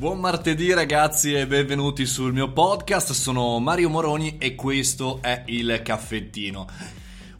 [0.00, 5.82] Buon martedì ragazzi e benvenuti sul mio podcast, sono Mario Moroni e questo è il
[5.84, 6.66] caffettino.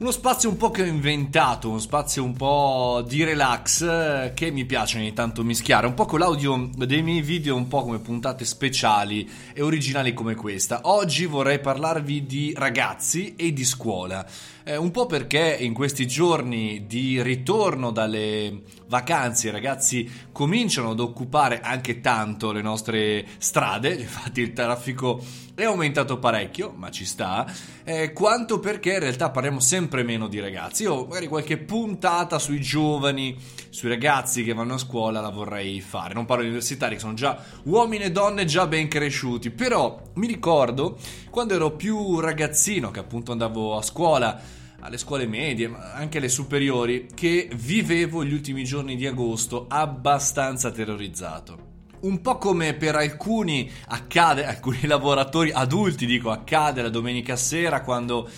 [0.00, 4.52] Uno spazio un po' che ho inventato, uno spazio un po' di relax eh, che
[4.52, 7.98] mi piace ogni tanto mischiare, un po' con l'audio dei miei video, un po' come
[7.98, 10.82] puntate speciali e originali come questa.
[10.84, 14.24] Oggi vorrei parlarvi di ragazzi e di scuola,
[14.62, 21.00] eh, un po' perché in questi giorni di ritorno dalle vacanze i ragazzi cominciano ad
[21.00, 25.20] occupare anche tanto le nostre strade, infatti il traffico
[25.56, 27.44] è aumentato parecchio, ma ci sta,
[27.82, 30.84] eh, quanto perché in realtà parliamo sempre meno di ragazzi.
[30.84, 33.36] Io magari qualche puntata sui giovani,
[33.70, 36.14] sui ragazzi che vanno a scuola la vorrei fare.
[36.14, 40.26] Non parlo di universitari, che sono già uomini e donne già ben cresciuti, però mi
[40.26, 40.98] ricordo
[41.30, 44.40] quando ero più ragazzino, che appunto andavo a scuola,
[44.80, 50.70] alle scuole medie, ma anche alle superiori, che vivevo gli ultimi giorni di agosto abbastanza
[50.70, 51.68] terrorizzato
[52.00, 58.28] un po' come per alcuni accade, alcuni lavoratori adulti dico, accade la domenica sera quando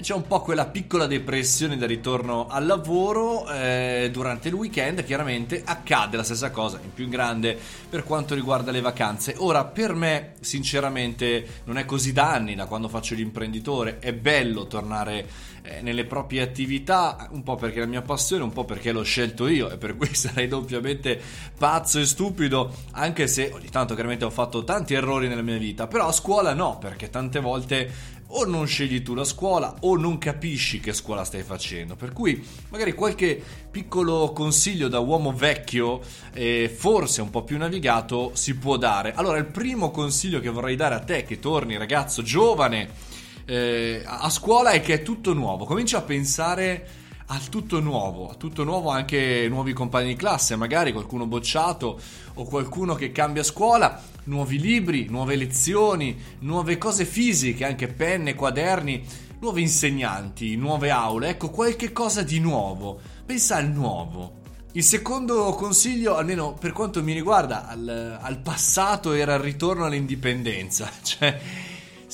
[0.00, 5.62] c'è un po' quella piccola depressione da ritorno al lavoro eh, durante il weekend, chiaramente
[5.64, 9.34] accade la stessa cosa, in più in grande per quanto riguarda le vacanze.
[9.38, 14.66] Ora, per me, sinceramente, non è così da anni, da quando faccio l'imprenditore, è bello
[14.66, 15.26] tornare
[15.62, 19.02] eh, nelle proprie attività, un po' perché è la mia passione, un po' perché l'ho
[19.02, 21.20] scelto io e per cui sarei doppiamente
[21.56, 25.86] pazzo e stupido, anche se ogni tanto chiaramente ho fatto tanti errori nella mia vita,
[25.86, 30.18] però a scuola no, perché tante volte o non scegli tu la scuola o non
[30.18, 31.96] capisci che scuola stai facendo.
[31.96, 36.00] Per cui magari qualche piccolo consiglio da uomo vecchio
[36.32, 39.14] e forse un po' più navigato si può dare.
[39.14, 42.88] Allora, il primo consiglio che vorrei dare a te che torni ragazzo giovane
[43.46, 45.64] eh, a scuola è che è tutto nuovo.
[45.64, 50.92] Comincia a pensare al tutto nuovo, a tutto nuovo anche nuovi compagni di classe, magari
[50.92, 51.98] qualcuno bocciato
[52.34, 59.02] o qualcuno che cambia scuola, nuovi libri, nuove lezioni, nuove cose fisiche, anche penne, quaderni,
[59.40, 63.00] nuovi insegnanti, nuove aule, ecco qualche cosa di nuovo.
[63.24, 64.42] Pensa al nuovo.
[64.72, 70.90] Il secondo consiglio, almeno per quanto mi riguarda, al, al passato era il ritorno all'indipendenza,
[71.00, 71.40] cioè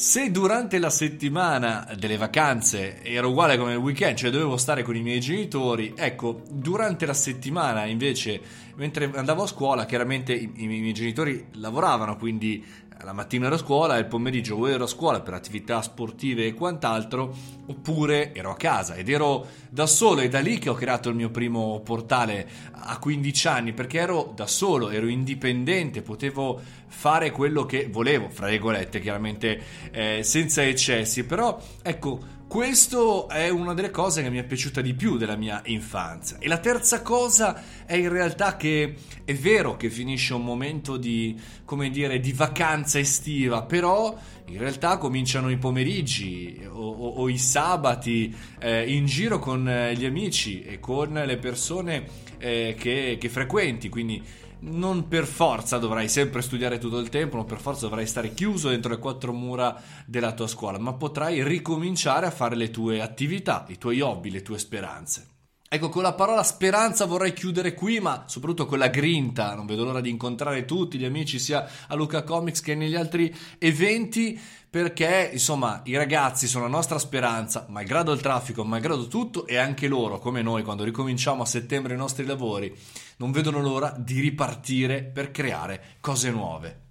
[0.00, 4.96] se durante la settimana delle vacanze era uguale come il weekend, cioè dovevo stare con
[4.96, 8.40] i miei genitori, ecco, durante la settimana invece,
[8.76, 12.64] mentre andavo a scuola, chiaramente i, i miei genitori lavoravano, quindi
[13.02, 16.46] la mattina ero a scuola e il pomeriggio o ero a scuola per attività sportive
[16.46, 17.34] e quant'altro,
[17.66, 20.20] oppure ero a casa ed ero da solo.
[20.20, 24.32] È da lì che ho creato il mio primo portale a 15 anni, perché ero
[24.34, 31.24] da solo, ero indipendente, potevo fare quello che volevo, fra virgolette, chiaramente eh, senza eccessi.
[31.24, 35.62] Però ecco questo è una delle cose che mi è piaciuta di più della mia
[35.66, 36.38] infanzia.
[36.40, 41.40] E la terza cosa è in realtà che è vero che finisce un momento di,
[41.64, 47.38] come dire, di vacanza estiva, però in realtà cominciano i pomeriggi o, o, o i
[47.38, 52.04] sabati eh, in giro con eh, gli amici e con le persone
[52.38, 54.20] eh, che, che frequenti, quindi
[54.60, 58.68] non per forza dovrai sempre studiare tutto il tempo, non per forza dovrai stare chiuso
[58.68, 63.64] dentro le quattro mura della tua scuola, ma potrai ricominciare a fare le tue attività,
[63.68, 65.39] i tuoi hobby, le tue speranze.
[65.72, 69.54] Ecco, con la parola speranza vorrei chiudere qui, ma soprattutto con la grinta.
[69.54, 73.32] Non vedo l'ora di incontrare tutti gli amici, sia a Luca Comics che negli altri
[73.56, 74.36] eventi,
[74.68, 79.86] perché insomma i ragazzi sono la nostra speranza, malgrado il traffico, malgrado tutto, e anche
[79.86, 82.76] loro, come noi, quando ricominciamo a settembre i nostri lavori,
[83.18, 86.89] non vedono l'ora di ripartire per creare cose nuove.